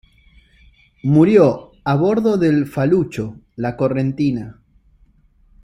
[1.03, 4.59] Murió a bordo del falucho "La Correntina".